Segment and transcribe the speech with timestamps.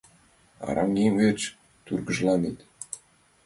[0.67, 1.41] —Арам еҥ верч
[1.85, 2.57] тургыжланет.